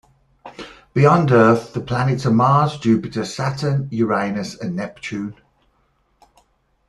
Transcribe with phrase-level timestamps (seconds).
[0.95, 5.35] Beyond Earth, the planets are Mars, Jupiter, Saturn, Uranus and Neptune.